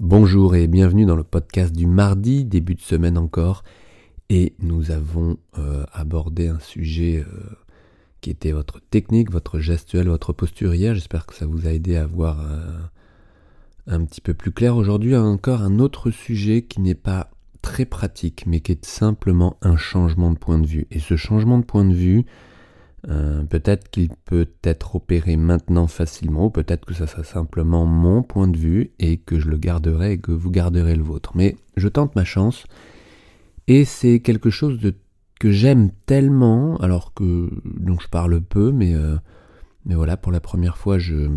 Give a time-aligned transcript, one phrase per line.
[0.00, 3.64] Bonjour et bienvenue dans le podcast du mardi, début de semaine encore.
[4.30, 7.56] Et nous avons euh, abordé un sujet euh,
[8.20, 10.94] qui était votre technique, votre gestuelle, votre posture hier.
[10.94, 12.78] J'espère que ça vous a aidé à voir euh,
[13.88, 14.76] un petit peu plus clair.
[14.76, 19.76] Aujourd'hui, encore un autre sujet qui n'est pas très pratique, mais qui est simplement un
[19.76, 20.86] changement de point de vue.
[20.92, 22.24] Et ce changement de point de vue,
[23.06, 28.48] euh, peut-être qu'il peut être opéré maintenant facilement, peut-être que ça sera simplement mon point
[28.48, 31.32] de vue et que je le garderai et que vous garderez le vôtre.
[31.36, 32.64] Mais je tente ma chance
[33.68, 34.94] et c'est quelque chose de,
[35.38, 39.16] que j'aime tellement, alors que dont je parle peu, mais, euh,
[39.84, 41.28] mais voilà, pour la première fois, je,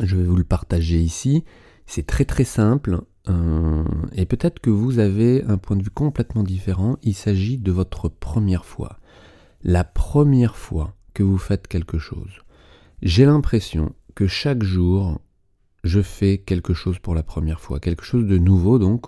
[0.00, 1.44] je vais vous le partager ici.
[1.86, 3.00] C'est très très simple.
[3.28, 6.96] Euh, et peut-être que vous avez un point de vue complètement différent.
[7.02, 9.00] Il s'agit de votre première fois
[9.66, 12.30] la première fois que vous faites quelque chose.
[13.02, 15.20] J'ai l'impression que chaque jour,
[15.82, 19.06] je fais quelque chose pour la première fois, quelque chose de nouveau donc.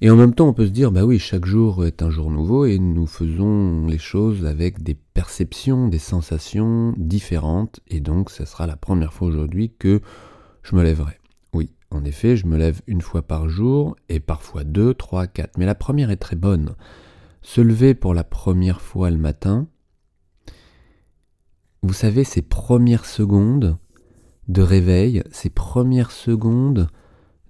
[0.00, 2.30] Et en même temps, on peut se dire, bah oui, chaque jour est un jour
[2.30, 7.80] nouveau et nous faisons les choses avec des perceptions, des sensations différentes.
[7.86, 10.00] Et donc, ce sera la première fois aujourd'hui que
[10.62, 11.18] je me lèverai.
[11.52, 15.58] Oui, en effet, je me lève une fois par jour et parfois deux, trois, quatre.
[15.58, 16.74] Mais la première est très bonne
[17.42, 19.68] se lever pour la première fois le matin,
[21.82, 23.78] vous savez, ces premières secondes
[24.48, 26.88] de réveil, ces premières secondes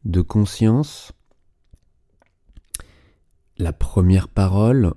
[0.05, 1.13] de conscience,
[3.59, 4.95] la première parole,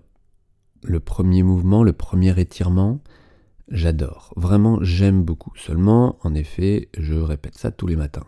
[0.84, 3.00] le premier mouvement, le premier étirement,
[3.70, 4.34] j'adore.
[4.36, 5.54] Vraiment, j'aime beaucoup.
[5.56, 8.26] Seulement, en effet, je répète ça tous les matins.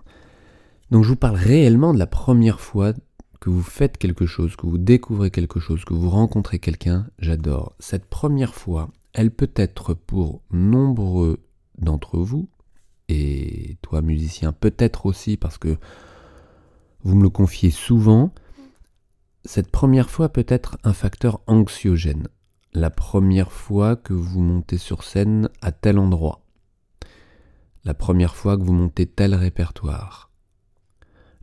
[0.91, 2.93] Donc je vous parle réellement de la première fois
[3.39, 7.75] que vous faites quelque chose, que vous découvrez quelque chose, que vous rencontrez quelqu'un, j'adore.
[7.79, 11.39] Cette première fois, elle peut être pour nombreux
[11.77, 12.49] d'entre vous,
[13.09, 15.77] et toi musicien peut-être aussi parce que
[17.03, 18.33] vous me le confiez souvent,
[19.43, 22.27] cette première fois peut être un facteur anxiogène.
[22.73, 26.41] La première fois que vous montez sur scène à tel endroit.
[27.83, 30.31] La première fois que vous montez tel répertoire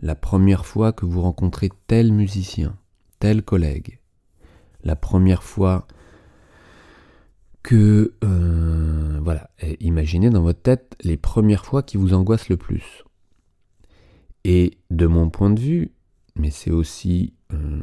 [0.03, 2.77] la première fois que vous rencontrez tel musicien,
[3.21, 4.01] tel collègue,
[4.83, 5.87] la première fois
[7.63, 8.15] que...
[8.25, 13.05] Euh, voilà, imaginez dans votre tête les premières fois qui vous angoissent le plus.
[14.45, 15.93] Et de mon point de vue,
[16.34, 17.81] mais c'est aussi, euh,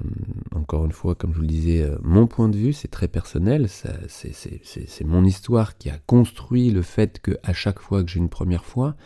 [0.53, 3.07] encore une fois, comme je vous le disais, euh, mon point de vue, c'est très
[3.07, 8.19] personnel, c'est mon histoire qui a construit le fait que à chaque fois que j'ai
[8.19, 8.97] une première fois,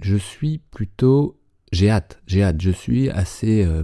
[0.00, 1.38] je suis plutôt
[1.72, 2.60] j'ai hâte, j'ai hâte.
[2.60, 3.82] Je suis assez, euh,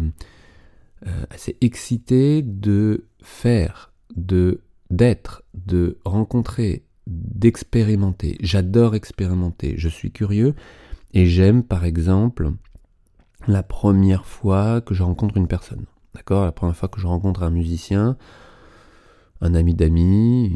[1.06, 4.60] euh, assez excité de faire, de
[4.90, 8.38] d'être, de rencontrer, d'expérimenter.
[8.40, 9.74] J'adore expérimenter.
[9.76, 10.54] Je suis curieux
[11.12, 12.52] et j'aime, par exemple,
[13.46, 15.84] la première fois que je rencontre une personne.
[16.14, 16.44] D'accord?
[16.44, 18.16] La première fois que je rencontre un musicien,
[19.40, 20.52] un ami d'amis,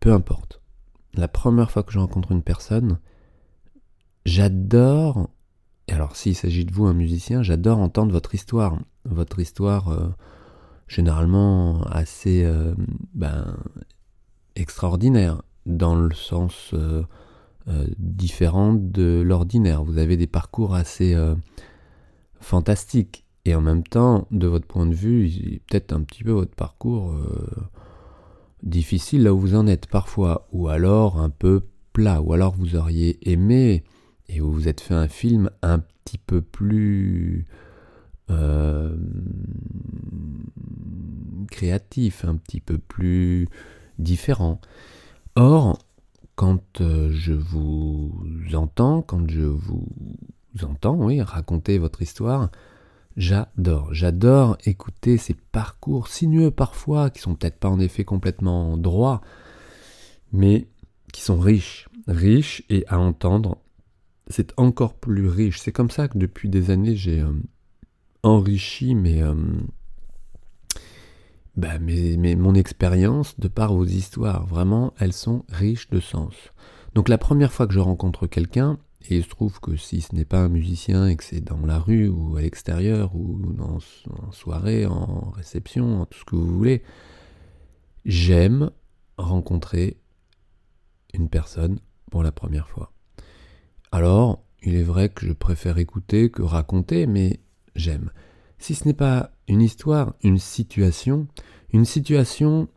[0.00, 0.60] peu importe.
[1.14, 2.98] La première fois que je rencontre une personne,
[4.24, 5.30] j'adore
[5.92, 8.78] alors s'il s'agit de vous, un musicien, j'adore entendre votre histoire.
[9.04, 10.08] Votre histoire euh,
[10.88, 12.74] généralement assez euh,
[13.14, 13.56] ben,
[14.56, 17.02] extraordinaire, dans le sens euh,
[17.98, 19.84] différent de l'ordinaire.
[19.84, 21.16] Vous avez des parcours assez
[22.40, 23.24] fantastiques.
[23.44, 27.14] Et en même temps, de votre point de vue, peut-être un petit peu votre parcours
[28.62, 31.62] difficile là où vous en êtes parfois, ou alors un peu
[31.92, 33.84] plat, ou alors vous auriez aimé
[34.32, 37.46] et vous vous êtes fait un film un petit peu plus
[38.30, 38.96] euh,
[41.50, 43.48] créatif, un petit peu plus
[43.98, 44.60] différent.
[45.34, 45.78] Or,
[46.36, 48.14] quand euh, je vous
[48.54, 49.88] entends, quand je vous
[50.62, 52.50] entends, oui, raconter votre histoire,
[53.16, 53.92] j'adore.
[53.92, 59.22] J'adore écouter ces parcours sinueux parfois, qui sont peut-être pas en effet complètement droits,
[60.32, 60.68] mais
[61.12, 63.58] qui sont riches, riches et à entendre
[64.30, 65.60] c'est encore plus riche.
[65.60, 67.32] C'est comme ça que depuis des années, j'ai euh,
[68.22, 69.34] enrichi euh,
[71.56, 74.46] bah, mes, mon expérience de par vos histoires.
[74.46, 76.34] Vraiment, elles sont riches de sens.
[76.94, 78.78] Donc la première fois que je rencontre quelqu'un,
[79.08, 81.64] et il se trouve que si ce n'est pas un musicien et que c'est dans
[81.64, 83.78] la rue ou à l'extérieur ou en
[84.30, 86.82] soirée, en réception, en tout ce que vous voulez,
[88.04, 88.70] j'aime
[89.16, 89.98] rencontrer
[91.14, 91.80] une personne
[92.10, 92.92] pour la première fois.
[93.92, 97.40] Alors, il est vrai que je préfère écouter que raconter, mais
[97.74, 98.10] j'aime.
[98.58, 101.26] Si ce n'est pas une histoire, une situation,
[101.72, 102.68] une situation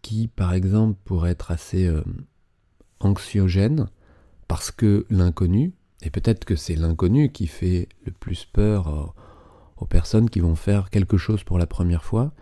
[0.00, 2.02] qui, par exemple, pourrait être assez euh,
[3.00, 3.88] anxiogène,
[4.48, 5.72] parce que l'inconnu,
[6.04, 9.14] Et peut-être que c'est l'inconnu qui fait le plus peur
[9.76, 12.32] aux personnes qui vont faire quelque chose pour la première fois.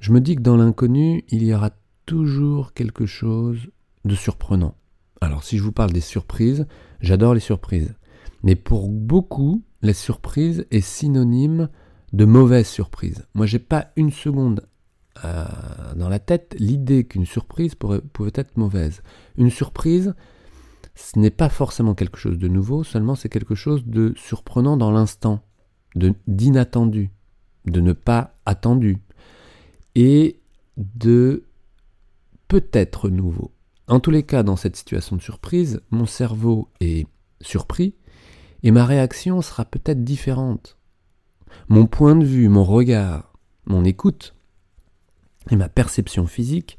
[0.00, 1.70] Je me dis que dans l'inconnu, il y aura
[2.06, 3.70] toujours quelque chose
[4.04, 4.74] de surprenant.
[5.20, 6.66] Alors si je vous parle des surprises,
[7.00, 7.94] j'adore les surprises.
[8.42, 11.68] Mais pour beaucoup, la surprise est synonyme
[12.12, 13.26] de mauvaise surprise.
[13.34, 14.66] Moi, j'ai pas une seconde
[15.24, 15.44] euh,
[15.94, 19.02] dans la tête l'idée qu'une surprise pouvait être mauvaise.
[19.36, 20.14] Une surprise,
[20.94, 24.90] ce n'est pas forcément quelque chose de nouveau, seulement c'est quelque chose de surprenant dans
[24.90, 25.42] l'instant,
[26.26, 27.10] d'inattendu,
[27.64, 28.98] de ne pas attendu,
[29.94, 30.40] et
[30.76, 31.44] de
[32.48, 33.55] peut-être nouveau.
[33.88, 37.06] En tous les cas, dans cette situation de surprise, mon cerveau est
[37.40, 37.94] surpris
[38.62, 40.76] et ma réaction sera peut-être différente.
[41.68, 43.32] Mon point de vue, mon regard,
[43.64, 44.34] mon écoute
[45.50, 46.78] et ma perception physique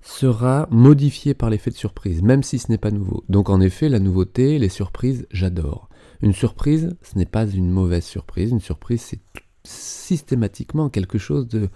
[0.00, 3.24] sera modifié par l'effet de surprise, même si ce n'est pas nouveau.
[3.28, 5.88] Donc en effet, la nouveauté, les surprises, j'adore.
[6.22, 8.50] Une surprise, ce n'est pas une mauvaise surprise.
[8.50, 9.20] Une surprise, c'est
[9.64, 11.68] systématiquement quelque chose de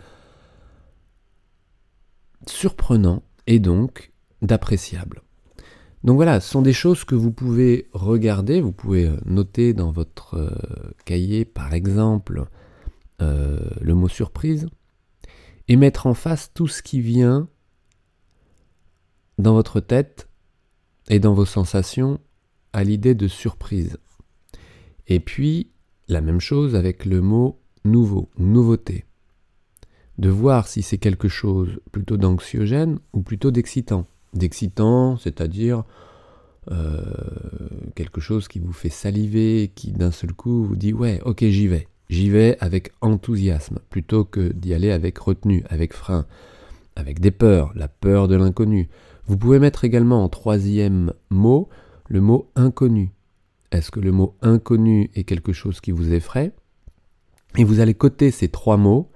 [2.46, 5.22] surprenant et donc d'appréciable.
[6.02, 9.92] Donc voilà, ce sont des choses que vous pouvez regarder, vous pouvez euh, noter dans
[9.92, 10.50] votre euh,
[11.04, 12.46] cahier par exemple
[13.20, 14.66] euh, le mot surprise
[15.68, 17.48] et mettre en face tout ce qui vient
[19.38, 20.28] dans votre tête
[21.08, 22.18] et dans vos sensations
[22.72, 23.98] à l'idée de surprise.
[25.06, 25.70] Et puis
[26.08, 29.04] la même chose avec le mot nouveau, nouveauté.
[30.18, 35.84] De voir si c'est quelque chose plutôt d'anxiogène ou plutôt d'excitant d'excitant, c'est-à-dire
[36.70, 37.00] euh,
[37.94, 41.66] quelque chose qui vous fait saliver, qui d'un seul coup vous dit ouais, ok j'y
[41.66, 46.26] vais, j'y vais avec enthousiasme, plutôt que d'y aller avec retenue, avec frein,
[46.96, 48.88] avec des peurs, la peur de l'inconnu.
[49.26, 51.68] Vous pouvez mettre également en troisième mot
[52.08, 53.12] le mot inconnu.
[53.72, 56.52] Est-ce que le mot inconnu est quelque chose qui vous effraie?
[57.56, 59.10] Et vous allez coter ces trois mots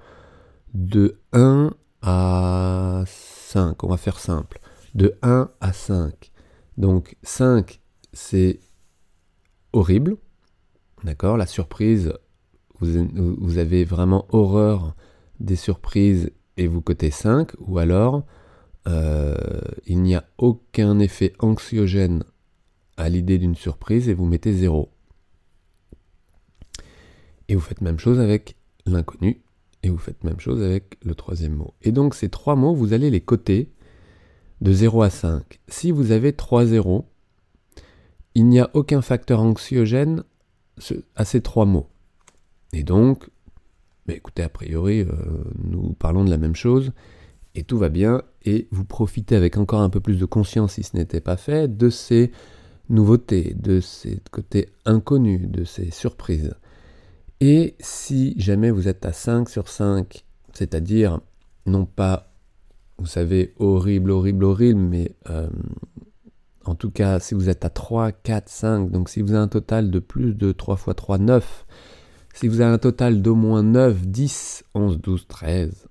[0.74, 1.72] de 1
[2.02, 3.82] à 5.
[3.82, 4.60] On va faire simple
[4.94, 6.30] de 1 à 5.
[6.76, 7.80] Donc 5,
[8.12, 8.60] c'est
[9.72, 10.16] horrible.
[11.02, 11.36] D'accord?
[11.36, 12.12] La surprise,
[12.80, 14.94] vous, avez vraiment horreur
[15.40, 17.52] des surprises et vous cotez 5.
[17.58, 18.24] Ou alors,
[18.88, 19.34] euh,
[19.86, 22.24] il n'y a aucun effet anxiogène
[22.96, 24.90] à l'idée d'une surprise et vous mettez 0.
[27.48, 28.56] Et vous faites même chose avec
[28.86, 29.42] l'inconnu
[29.82, 31.74] et vous faites même chose avec le troisième mot.
[31.82, 33.70] Et donc ces trois mots, vous allez les coter
[34.64, 35.60] de 0 à 5.
[35.68, 37.04] Si vous avez 3 zéros,
[38.34, 40.24] il n'y a aucun facteur anxiogène
[41.14, 41.88] à ces trois mots.
[42.72, 43.28] Et donc,
[44.06, 45.12] bah, écoutez, a priori, euh,
[45.62, 46.92] nous parlons de la même chose,
[47.54, 50.82] et tout va bien, et vous profitez avec encore un peu plus de conscience, si
[50.82, 52.32] ce n'était pas fait, de ces
[52.88, 56.54] nouveautés, de ces côtés inconnus, de ces surprises.
[57.40, 60.24] Et si jamais vous êtes à 5 sur 5,
[60.54, 61.20] c'est-à-dire
[61.66, 62.33] non pas
[62.98, 65.48] vous savez, horrible, horrible, horrible, mais euh,
[66.64, 69.48] en tout cas, si vous êtes à 3, 4, 5, donc si vous avez un
[69.48, 71.66] total de plus de 3 x 3, 9,
[72.34, 75.88] si vous avez un total d'au moins 9, 10, 11, 12, 13,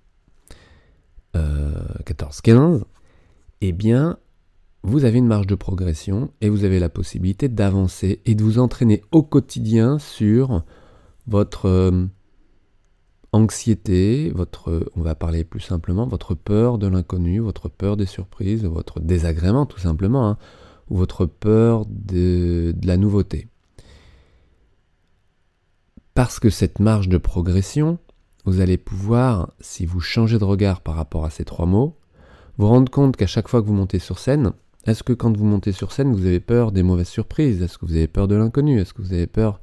[2.06, 2.86] 14, 15,
[3.62, 4.18] eh bien,
[4.84, 8.60] vous avez une marge de progression et vous avez la possibilité d'avancer et de vous
[8.60, 10.64] entraîner au quotidien sur
[11.28, 11.68] votre...
[11.68, 12.06] Euh,
[13.34, 18.64] anxiété, votre, on va parler plus simplement, votre peur de l'inconnu, votre peur des surprises,
[18.64, 20.38] votre désagrément tout simplement, hein,
[20.90, 23.48] ou votre peur de, de la nouveauté.
[26.14, 27.98] Parce que cette marge de progression,
[28.46, 31.98] vous allez pouvoir, si vous changez de regard par rapport à ces trois mots,
[32.58, 34.54] vous rendre compte qu'à chaque fois que vous montez sur scène,
[34.86, 37.62] est-ce que quand vous montez sur scène, vous avez peur des mauvaises surprises?
[37.62, 38.80] Est-ce que vous avez peur de l'inconnu?
[38.80, 39.60] Est-ce que vous avez peur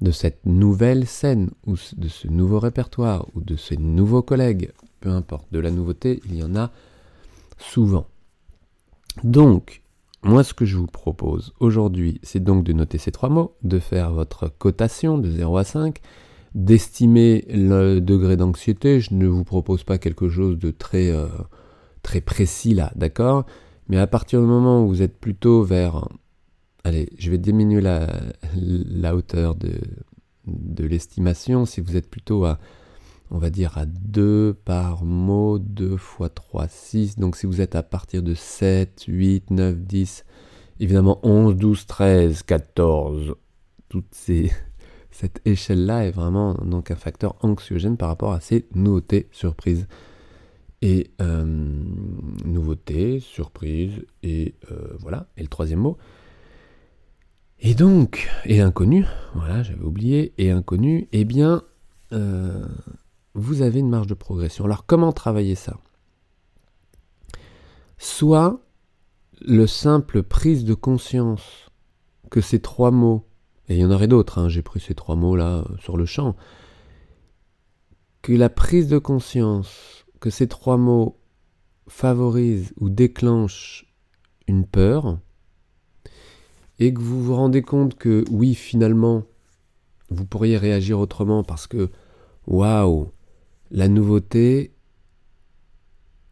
[0.00, 5.10] de cette nouvelle scène, ou de ce nouveau répertoire, ou de ces nouveaux collègues, peu
[5.10, 6.70] importe, de la nouveauté, il y en a
[7.58, 8.06] souvent.
[9.24, 9.82] Donc,
[10.22, 13.78] moi ce que je vous propose aujourd'hui, c'est donc de noter ces trois mots, de
[13.78, 15.98] faire votre cotation de 0 à 5,
[16.54, 19.00] d'estimer le degré d'anxiété.
[19.00, 21.26] Je ne vous propose pas quelque chose de très, euh,
[22.02, 23.44] très précis là, d'accord?
[23.88, 26.08] Mais à partir du moment où vous êtes plutôt vers
[26.84, 29.78] Allez, je vais diminuer la, hauteur de,
[30.78, 31.66] l'estimation.
[31.66, 32.58] Si vous êtes plutôt à,
[33.30, 37.18] on va dire, à 2 par mot, 2 x 3, 6.
[37.18, 40.24] Donc si vous êtes à partir de 7, 8, 9, 10,
[40.80, 43.34] évidemment 11, 12, 13, 14,
[43.88, 44.50] toute ces,
[45.10, 49.88] cette échelle-là est vraiment un facteur anxiogène par rapport à ces nouveautés, surprises.
[50.80, 51.44] Et euh,
[52.44, 55.26] nouveautés, surprises, et euh, voilà.
[55.36, 55.98] Et le troisième mot,
[57.60, 61.64] Et donc, et inconnu, voilà, j'avais oublié, et inconnu, eh bien,
[62.12, 62.66] euh,
[63.34, 64.64] vous avez une marge de progression.
[64.64, 65.76] Alors, comment travailler ça?
[67.98, 68.60] Soit
[69.40, 71.70] le simple prise de conscience
[72.30, 73.26] que ces trois mots,
[73.68, 75.96] et il y en aurait d'autres, hein, j'ai pris ces trois mots là euh, sur
[75.96, 76.36] le champ,
[78.22, 81.18] que la prise de conscience que ces trois mots
[81.88, 83.86] favorisent ou déclenchent
[84.46, 85.18] une peur,
[86.78, 89.24] et que vous vous rendez compte que oui, finalement,
[90.10, 91.90] vous pourriez réagir autrement parce que,
[92.46, 93.10] waouh,
[93.70, 94.72] la nouveauté,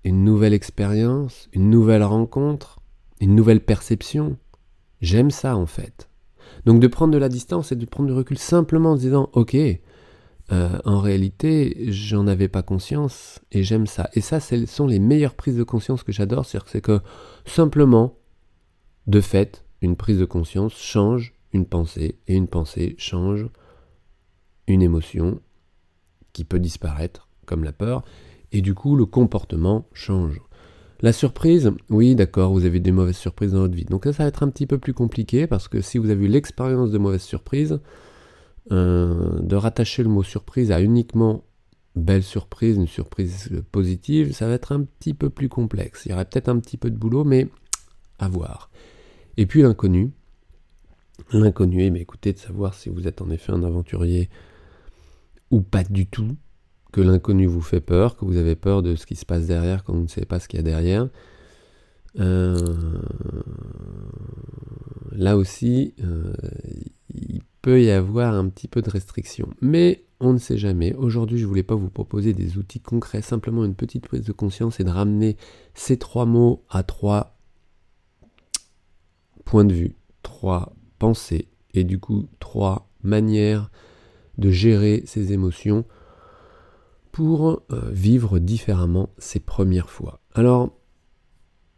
[0.04, 2.80] une nouvelle expérience, une nouvelle rencontre,
[3.20, 4.36] une nouvelle perception,
[5.00, 6.08] j'aime ça en fait.
[6.64, 9.56] Donc de prendre de la distance et de prendre du recul simplement en disant, ok,
[10.52, 14.08] euh, en réalité, j'en avais pas conscience et j'aime ça.
[14.14, 17.00] Et ça, ce sont les meilleures prises de conscience que j'adore, c'est que
[17.44, 18.16] simplement,
[19.08, 23.46] de fait, une prise de conscience change une pensée et une pensée change
[24.66, 25.40] une émotion
[26.32, 28.02] qui peut disparaître, comme la peur,
[28.52, 30.40] et du coup le comportement change.
[31.00, 33.84] La surprise, oui d'accord, vous avez des mauvaises surprises dans votre vie.
[33.84, 36.28] Donc ça, va être un petit peu plus compliqué parce que si vous avez eu
[36.28, 37.80] l'expérience de mauvaises surprises,
[38.72, 41.44] euh, de rattacher le mot surprise à uniquement
[41.94, 46.06] belle surprise, une surprise positive, ça va être un petit peu plus complexe.
[46.06, 47.48] Il y aurait peut-être un petit peu de boulot, mais
[48.18, 48.70] à voir.
[49.36, 50.12] Et puis l'inconnu.
[51.32, 54.28] L'inconnu, eh écoutez, de savoir si vous êtes en effet un aventurier
[55.50, 56.36] ou pas du tout,
[56.92, 59.84] que l'inconnu vous fait peur, que vous avez peur de ce qui se passe derrière
[59.84, 61.08] quand vous ne savez pas ce qu'il y a derrière.
[62.18, 62.56] Euh,
[65.12, 66.32] là aussi, euh,
[67.14, 69.48] il peut y avoir un petit peu de restriction.
[69.60, 70.94] Mais on ne sait jamais.
[70.94, 74.32] Aujourd'hui, je ne voulais pas vous proposer des outils concrets, simplement une petite prise de
[74.32, 75.36] conscience et de ramener
[75.74, 77.35] ces trois mots à trois
[79.46, 83.70] points de vue, trois pensées et du coup trois manières
[84.36, 85.86] de gérer ses émotions
[87.12, 90.20] pour euh, vivre différemment ses premières fois.
[90.34, 90.76] Alors,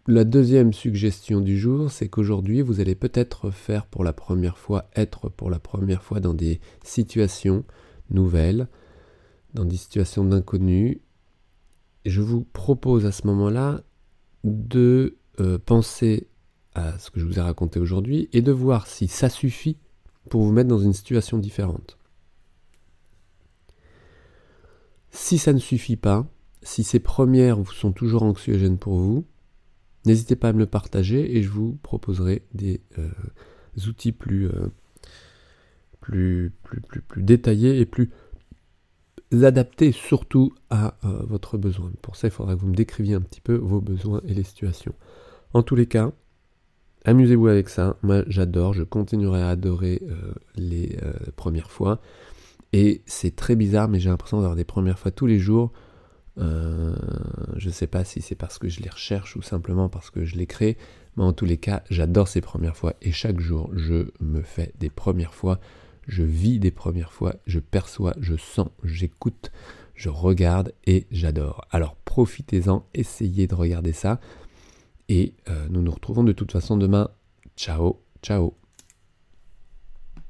[0.09, 4.89] la deuxième suggestion du jour, c'est qu'aujourd'hui, vous allez peut-être faire pour la première fois,
[4.97, 7.65] être pour la première fois dans des situations
[8.11, 8.69] nouvelles,
[9.53, 11.03] dans des situations d'inconnu.
[12.07, 13.83] Je vous propose à ce moment-là
[14.45, 16.29] de euh, penser
[16.99, 19.77] ce que je vous ai raconté aujourd'hui et de voir si ça suffit
[20.29, 21.99] pour vous mettre dans une situation différente.
[25.11, 26.27] Si ça ne suffit pas,
[26.63, 29.25] si ces premières sont toujours anxiogènes pour vous,
[30.05, 33.09] n'hésitez pas à me le partager et je vous proposerai des euh,
[33.87, 34.69] outils plus, euh,
[36.01, 38.11] plus, plus, plus, plus, détaillés et plus
[39.43, 41.91] adaptés surtout à euh, votre besoin.
[42.03, 44.45] Pour ça, il faudra que vous me décriviez un petit peu vos besoins et les
[44.45, 44.95] situations.
[45.55, 46.13] En tous les cas,
[47.09, 47.97] Amusez-vous avec ça.
[48.03, 48.75] Moi, j'adore.
[48.75, 52.03] Je continuerai à adorer euh, les euh, premières fois.
[52.75, 55.73] Et c'est très bizarre, mais j'ai l'impression d'avoir des premières fois tous les jours.
[56.37, 56.95] Euh,
[57.57, 60.27] je ne sais pas si c'est parce que je les recherche ou simplement parce que
[60.27, 60.77] je les crée.
[61.17, 62.93] Mais en tous les cas, j'adore ces premières fois.
[63.01, 65.61] Et chaque jour, je me fais des premières fois.
[66.09, 67.37] Je vis des premières fois.
[67.47, 69.51] Je perçois, je sens, j'écoute,
[69.95, 71.65] je regarde et j'adore.
[71.71, 74.21] Alors profitez-en, essayez de regarder ça.
[75.09, 77.11] Et euh, nous nous retrouvons de toute façon demain.
[77.57, 78.55] Ciao, ciao.